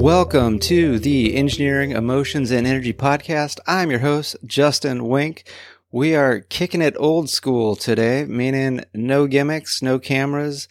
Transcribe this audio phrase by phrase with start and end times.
[0.00, 3.58] Welcome to the Engineering, Emotions, and Energy Podcast.
[3.66, 5.46] I'm your host, Justin Wenck.
[5.92, 10.68] We are kicking it old school today, meaning no gimmicks, no cameras,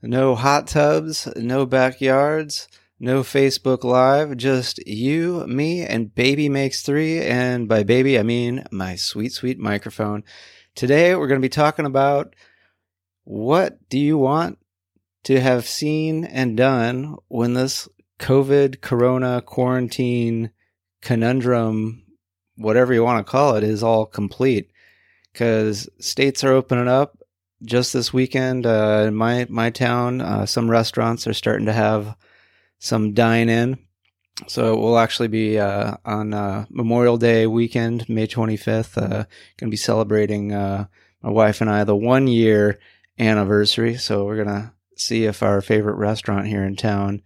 [0.00, 7.20] no hot tubs, no backyards, no Facebook Live, just you, me, and Baby Makes Three.
[7.20, 10.24] And by baby, I mean my sweet, sweet microphone.
[10.74, 12.34] Today, we're going to be talking about
[13.24, 14.58] what do you want
[15.24, 17.86] to have seen and done when this
[18.20, 20.50] COVID, corona, quarantine,
[21.00, 22.04] conundrum,
[22.56, 24.70] whatever you want to call it, is all complete.
[25.32, 27.16] Because states are opening up.
[27.62, 32.16] Just this weekend, uh, in my my town, uh, some restaurants are starting to have
[32.78, 33.78] some dine in.
[34.46, 38.96] So we'll actually be uh, on uh, Memorial Day weekend, May 25th.
[38.96, 39.24] Uh,
[39.58, 40.86] going to be celebrating uh,
[41.22, 42.78] my wife and I the one year
[43.18, 43.96] anniversary.
[43.96, 47.22] So we're gonna see if our favorite restaurant here in town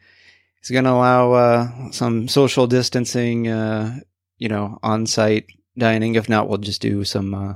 [0.64, 4.01] is going to allow uh, some social distancing, uh,
[4.38, 6.15] you know, on site dining.
[6.15, 7.54] If not, we'll just do some uh,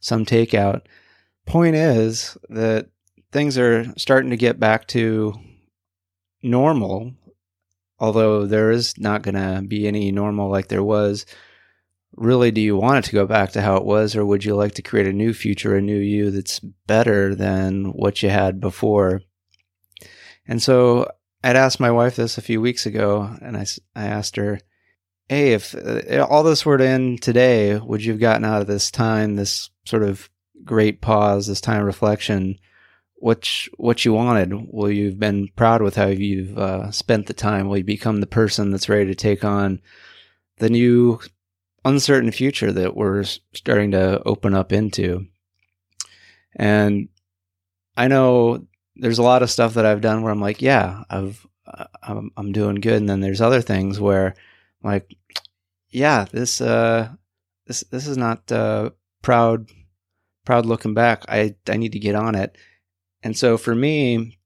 [0.00, 0.82] some takeout.
[1.46, 2.88] Point is that
[3.32, 5.34] things are starting to get back to
[6.42, 7.14] normal,
[7.98, 11.26] although there is not going to be any normal like there was.
[12.16, 14.56] Really, do you want it to go back to how it was, or would you
[14.56, 18.60] like to create a new future, a new you that's better than what you had
[18.60, 19.22] before?
[20.48, 21.08] And so
[21.42, 24.60] I'd asked my wife this a few weeks ago, and I, I asked her,
[25.28, 28.66] Hey, if uh, all this were to end today, would you have gotten out of
[28.66, 30.28] this time, this sort of
[30.64, 32.58] great pause, this time of reflection,
[33.14, 34.52] what, what you wanted?
[34.72, 37.68] Will you have been proud with how you've uh, spent the time?
[37.68, 39.80] Will you become the person that's ready to take on
[40.58, 41.20] the new
[41.84, 43.22] uncertain future that we're
[43.54, 45.26] starting to open up into?
[46.56, 47.08] And
[47.96, 51.46] I know there's a lot of stuff that I've done where I'm like, yeah, I've
[51.66, 54.34] uh, I'm, I'm doing good, and then there's other things where
[54.82, 55.14] I'm like,
[55.88, 57.10] yeah, this uh
[57.66, 58.90] this this is not uh,
[59.22, 59.70] proud
[60.44, 61.24] proud looking back.
[61.28, 62.56] I I need to get on it,
[63.22, 64.38] and so for me,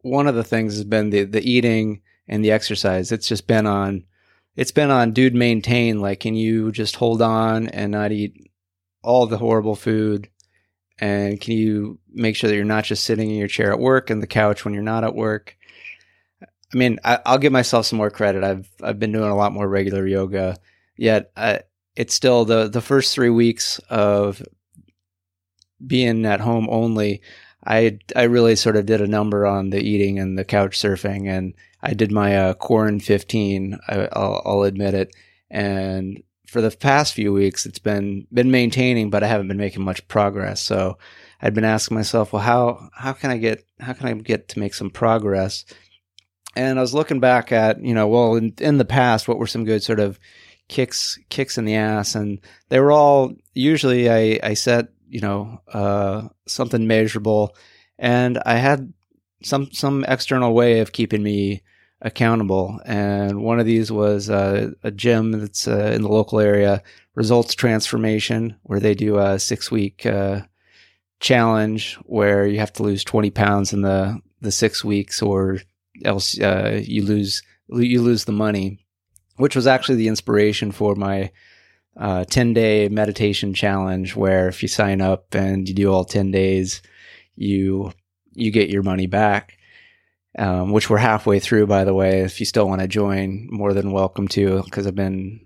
[0.00, 3.12] one of the things has been the the eating and the exercise.
[3.12, 4.04] It's just been on.
[4.56, 5.34] It's been on, dude.
[5.34, 6.00] Maintain.
[6.00, 8.50] Like, can you just hold on and not eat
[9.02, 10.28] all the horrible food?
[10.98, 14.08] And can you make sure that you're not just sitting in your chair at work
[14.08, 15.56] and the couch when you're not at work?
[16.42, 18.42] I mean, I, will give myself some more credit.
[18.42, 20.56] I've I've been doing a lot more regular yoga.
[20.96, 21.60] Yet I,
[21.94, 24.42] it's still the the first three weeks of
[25.84, 27.22] being at home only.
[27.64, 31.28] I I really sort of did a number on the eating and the couch surfing,
[31.28, 33.78] and I did my uh, Corin 15.
[33.88, 35.14] I, will I'll admit it,
[35.50, 39.82] and for the past few weeks, it's been been maintaining, but I haven't been making
[39.82, 40.62] much progress.
[40.62, 40.98] So
[41.40, 44.58] I'd been asking myself, well, how how can I get how can I get to
[44.58, 45.64] make some progress?
[46.54, 49.46] And I was looking back at you know, well, in, in the past, what were
[49.46, 50.18] some good sort of
[50.68, 55.60] kicks kicks in the ass, and they were all usually I I set you know
[55.72, 57.56] uh, something measurable,
[57.98, 58.92] and I had
[59.42, 61.62] some some external way of keeping me
[62.02, 62.80] accountable.
[62.84, 66.82] And one of these was uh, a gym that's uh, in the local area,
[67.14, 70.42] Results Transformation, where they do a six week uh,
[71.20, 75.58] challenge where you have to lose 20 pounds in the, the six weeks or
[76.04, 78.78] else uh, you lose you lose the money,
[79.36, 81.32] which was actually the inspiration for my
[81.96, 86.30] uh, 10 day meditation challenge where if you sign up and you do all 10
[86.30, 86.82] days,
[87.34, 87.92] you
[88.34, 89.55] you get your money back
[90.38, 92.20] um, which we're halfway through, by the way.
[92.20, 95.40] If you still want to join, more than welcome to, because I've been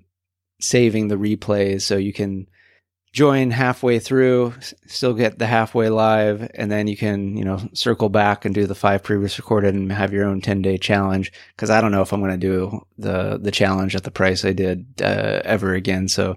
[0.61, 2.47] saving the replays so you can
[3.12, 4.55] join halfway through,
[4.87, 8.67] still get the halfway live, and then you can, you know, circle back and do
[8.67, 11.33] the five previous recorded and have your own 10 day challenge.
[11.56, 14.45] Cause I don't know if I'm going to do the, the challenge at the price
[14.45, 16.06] I did, uh, ever again.
[16.06, 16.33] So,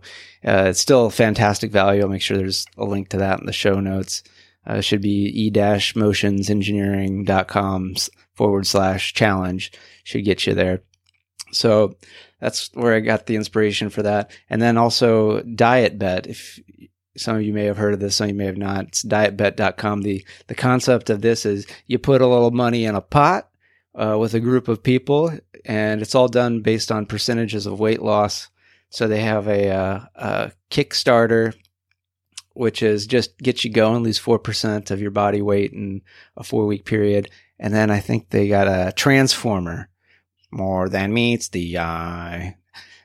[0.45, 2.01] uh, it's still fantastic value.
[2.01, 4.23] I'll make sure there's a link to that in the show notes.
[4.65, 7.95] Uh, should be e-motionsengineering.com
[8.33, 9.71] forward slash challenge
[10.03, 10.81] should get you there.
[11.51, 11.95] So
[12.39, 14.31] that's where I got the inspiration for that.
[14.49, 16.27] And then also DietBet.
[16.27, 16.59] If
[17.15, 18.87] some of you may have heard of this, some of you may have not.
[18.87, 20.01] It's dietbet.com.
[20.01, 23.49] The, the concept of this is you put a little money in a pot
[23.95, 28.01] uh, with a group of people, and it's all done based on percentages of weight
[28.01, 28.49] loss.
[28.89, 31.55] So they have a, uh, a Kickstarter,
[32.53, 36.01] which is just get you going, lose 4% of your body weight in
[36.37, 37.29] a four week period.
[37.59, 39.89] And then I think they got a transformer.
[40.51, 42.57] More than meets the eye.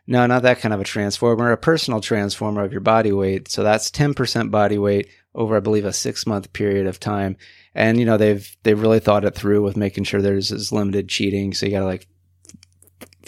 [0.07, 3.51] No, not that kind of a transformer, a personal transformer of your body weight.
[3.51, 7.37] So that's 10% body weight over, I believe, a six month period of time.
[7.75, 11.09] And, you know, they've, they've really thought it through with making sure there's as limited
[11.09, 11.55] cheating.
[11.55, 12.07] So you got to like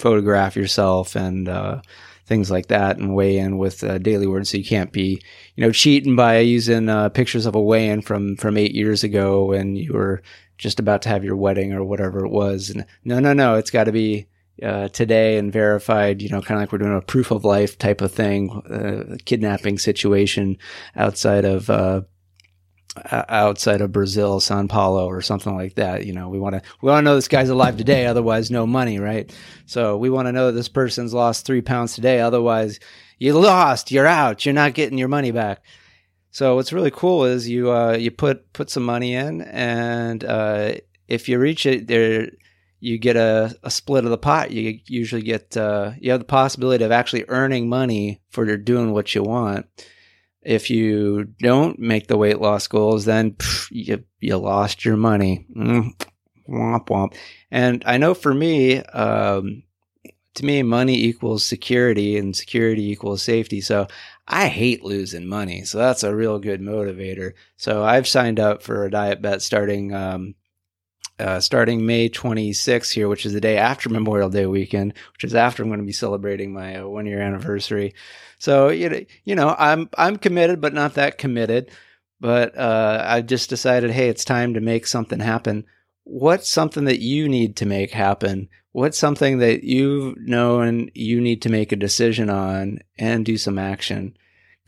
[0.01, 1.81] photograph yourself and uh,
[2.27, 5.21] things like that and weigh in with uh, daily word so you can't be
[5.57, 9.45] you know cheating by using uh, pictures of a weigh-in from from eight years ago
[9.45, 10.23] when you were
[10.59, 12.71] just about to have your wedding or whatever it was.
[12.71, 14.27] And no no no it's got to be
[14.63, 17.79] uh, today and verified, you know, kind of like we're doing a proof of life
[17.79, 20.59] type of thing, uh, kidnapping situation
[20.97, 22.03] outside of, uh,
[23.11, 26.07] outside of Brazil, Sao Paulo, or something like that.
[26.07, 28.07] You know, we want to we want to know this guy's alive today.
[28.07, 29.33] Otherwise, no money, right?
[29.67, 32.21] So we want to know this person's lost three pounds today.
[32.21, 32.81] Otherwise,
[33.19, 33.91] you lost.
[33.91, 34.45] You're out.
[34.45, 35.63] You're not getting your money back.
[36.33, 40.75] So what's really cool is you uh, you put put some money in, and uh,
[41.09, 42.31] if you reach it, there
[42.81, 44.51] you get a, a split of the pot.
[44.51, 49.15] You usually get uh, you have the possibility of actually earning money for doing what
[49.15, 49.67] you want.
[50.43, 55.47] If you don't make the weight loss goals, then pff, you you lost your money.
[55.55, 55.95] Mm,
[56.49, 57.15] womp womp.
[57.51, 59.63] And I know for me, um,
[60.35, 63.61] to me, money equals security, and security equals safety.
[63.61, 63.87] So
[64.27, 65.65] I hate losing money.
[65.65, 67.33] So that's a real good motivator.
[67.57, 70.35] So I've signed up for a DietBet starting um,
[71.21, 75.35] uh, starting May 26th here, which is the day after Memorial Day weekend, which is
[75.35, 77.95] after I'm going to be celebrating my uh, one year anniversary.
[78.39, 81.71] So you know, I'm I'm committed, but not that committed.
[82.21, 85.65] But uh, I just decided, hey, it's time to make something happen.
[86.05, 88.49] What's something that you need to make happen?
[88.73, 93.37] What's something that you know and you need to make a decision on and do
[93.37, 94.17] some action?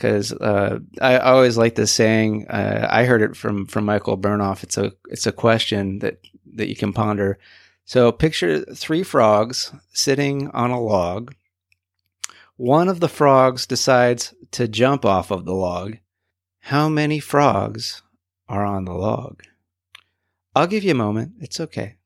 [0.02, 2.48] Because uh, I always like this saying.
[2.48, 4.64] Uh, I heard it from from Michael Bernoff.
[4.64, 6.18] It's a it's a question that
[6.54, 7.38] that you can ponder.
[7.84, 11.34] So picture three frogs sitting on a log.
[12.56, 15.98] One of the frogs decides to jump off of the log.
[16.58, 18.02] How many frogs
[18.48, 19.44] are on the log?
[20.56, 21.34] I'll give you a moment.
[21.40, 21.96] It's okay.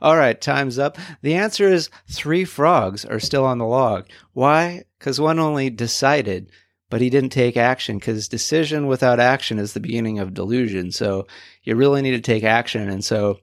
[0.00, 0.98] All right, time's up.
[1.22, 4.06] The answer is three frogs are still on the log.
[4.32, 4.84] Why?
[4.98, 6.50] Because one only decided
[6.94, 10.92] but he didn't take action because decision without action is the beginning of delusion.
[10.92, 11.26] So
[11.64, 12.88] you really need to take action.
[12.88, 13.40] And so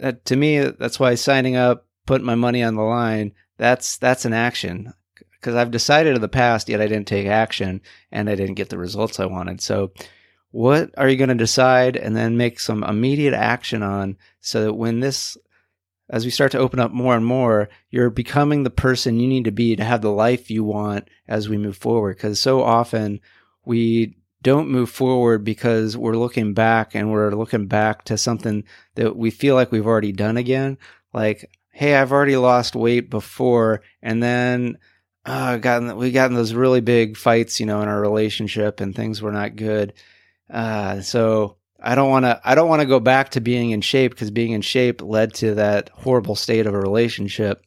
[0.00, 4.24] uh, to me, that's why signing up, putting my money on the line, that's, that's
[4.24, 4.92] an action
[5.32, 7.80] because I've decided in the past, yet I didn't take action
[8.12, 9.60] and I didn't get the results I wanted.
[9.60, 9.90] So
[10.52, 14.74] what are you going to decide and then make some immediate action on so that
[14.74, 15.36] when this
[16.08, 19.44] as we start to open up more and more, you're becoming the person you need
[19.44, 22.16] to be to have the life you want as we move forward.
[22.16, 23.20] Because so often
[23.64, 28.62] we don't move forward because we're looking back and we're looking back to something
[28.94, 30.78] that we feel like we've already done again.
[31.12, 34.78] Like, hey, I've already lost weight before, and then
[35.24, 38.94] uh, gotten we got in those really big fights, you know, in our relationship, and
[38.94, 39.92] things were not good.
[40.48, 41.56] Uh, so
[41.86, 44.32] I don't want to I don't want to go back to being in shape because
[44.32, 47.64] being in shape led to that horrible state of a relationship.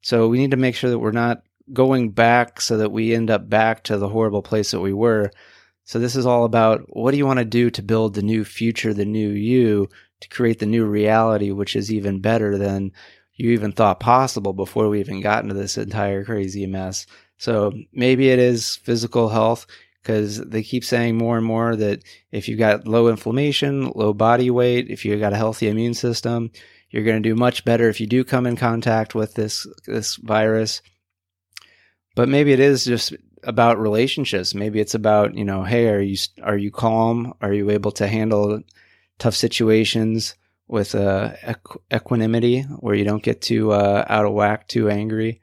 [0.00, 3.30] So we need to make sure that we're not going back so that we end
[3.30, 5.32] up back to the horrible place that we were.
[5.82, 8.44] So this is all about what do you want to do to build the new
[8.44, 9.88] future, the new you,
[10.20, 12.92] to create the new reality which is even better than
[13.34, 17.06] you even thought possible before we even got into this entire crazy mess.
[17.38, 19.66] So maybe it is physical health
[20.02, 22.02] because they keep saying more and more that
[22.32, 26.50] if you've got low inflammation, low body weight, if you've got a healthy immune system,
[26.90, 30.16] you're going to do much better if you do come in contact with this this
[30.16, 30.80] virus.
[32.14, 33.14] But maybe it is just
[33.44, 34.54] about relationships.
[34.54, 37.34] Maybe it's about you know, hey, are you are you calm?
[37.40, 38.62] Are you able to handle
[39.18, 40.34] tough situations
[40.66, 45.40] with uh, equ- equanimity, where you don't get too uh, out of whack, too angry?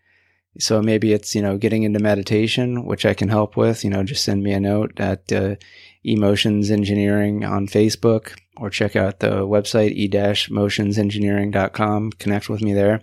[0.58, 4.04] So maybe it's, you know, getting into meditation, which I can help with, you know,
[4.04, 5.56] just send me a note at uh,
[6.04, 12.12] emotions engineering on Facebook or check out the website e-motionsengineering.com.
[12.14, 13.02] Connect with me there.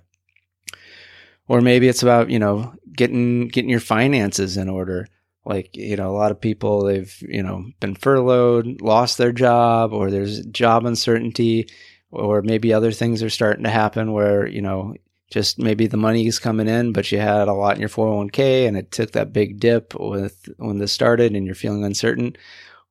[1.47, 5.07] Or maybe it's about, you know, getting, getting your finances in order.
[5.45, 9.93] Like, you know, a lot of people, they've, you know, been furloughed, lost their job,
[9.93, 11.69] or there's job uncertainty,
[12.13, 14.95] or maybe other things are starting to happen where, you know,
[15.33, 18.69] just maybe the money is coming in, but you had a lot in your 401k
[18.69, 22.37] and it took that big dip with when this started and you're feeling uncertain.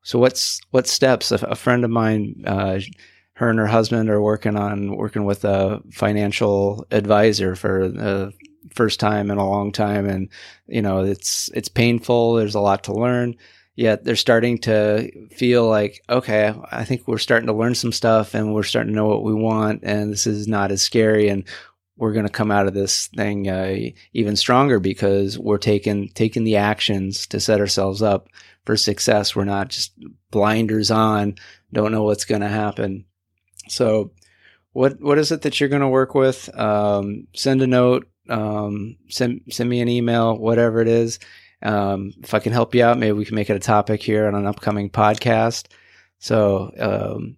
[0.02, 2.80] So what's, what steps a, a friend of mine, uh,
[3.34, 8.34] her and her husband are working on working with a financial advisor for the
[8.74, 10.10] first time in a long time.
[10.10, 10.28] And,
[10.66, 12.34] you know, it's, it's painful.
[12.34, 13.36] There's a lot to learn
[13.76, 18.34] yet they're starting to feel like, okay, I think we're starting to learn some stuff
[18.34, 19.82] and we're starting to know what we want.
[19.84, 21.30] And this is not as scary.
[21.30, 21.46] And
[21.98, 23.78] we're going to come out of this thing uh,
[24.14, 28.30] even stronger because we're taking taking the actions to set ourselves up
[28.66, 29.36] for success.
[29.36, 29.94] We're not just
[30.32, 31.36] blinders on,
[31.74, 33.06] don't know what's going to happen.
[33.68, 34.12] So,
[34.74, 36.50] what what is it that you're going to work with?
[36.58, 41.20] Um, send a note, um, send send me an email, whatever it is.
[41.64, 44.26] Um, if I can help you out, maybe we can make it a topic here
[44.28, 45.68] on an upcoming podcast.
[46.20, 47.38] So, um,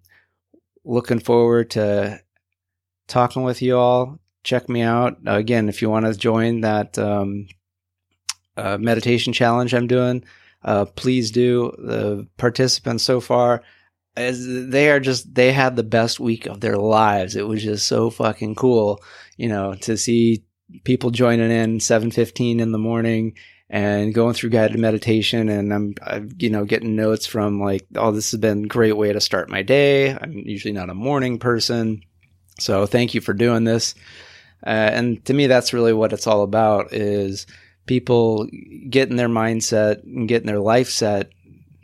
[0.84, 2.20] looking forward to
[3.06, 4.18] talking with you all.
[4.44, 7.46] Check me out again if you want to join that um,
[8.56, 10.24] uh, meditation challenge I'm doing.
[10.62, 11.72] Uh, please do.
[11.78, 13.62] The participants so far,
[14.16, 17.36] as they are just they had the best week of their lives.
[17.36, 19.02] It was just so fucking cool,
[19.36, 20.44] you know, to see
[20.84, 23.34] people joining in 7:15 in the morning
[23.70, 28.10] and going through guided meditation and I'm, I'm, you know getting notes from like oh
[28.10, 31.38] this has been a great way to start my day i'm usually not a morning
[31.38, 32.02] person
[32.60, 33.94] so thank you for doing this
[34.66, 37.46] uh, and to me that's really what it's all about is
[37.86, 38.48] people
[38.88, 41.30] getting their mindset and getting their life set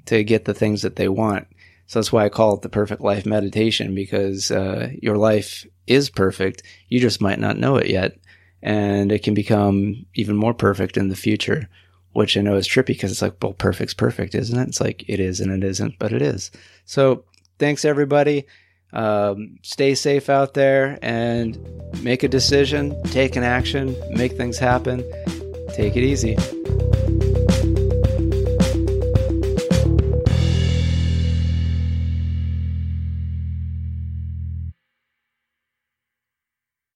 [0.06, 1.46] to get the things that they want
[1.90, 6.08] so that's why I call it the perfect life meditation because uh, your life is
[6.08, 6.62] perfect.
[6.88, 8.16] You just might not know it yet.
[8.62, 11.68] And it can become even more perfect in the future,
[12.12, 14.68] which I know is trippy because it's like, well, perfect's perfect, isn't it?
[14.68, 16.52] It's like, it is and it isn't, but it is.
[16.84, 17.25] So
[17.58, 18.46] thanks, everybody.
[18.92, 21.59] Um, stay safe out there and
[22.02, 25.04] make a decision, take an action, make things happen.
[25.75, 26.37] Take it easy.